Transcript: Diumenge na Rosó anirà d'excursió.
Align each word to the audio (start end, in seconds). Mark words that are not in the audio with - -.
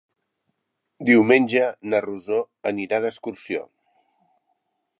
Diumenge 1.09 1.67
na 1.91 1.99
Rosó 2.05 2.39
anirà 2.73 3.01
d'excursió. 3.05 3.63